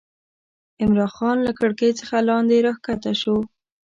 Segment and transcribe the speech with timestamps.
[0.81, 3.37] عمرا خان له کړکۍ څخه لاندې راکښته شو.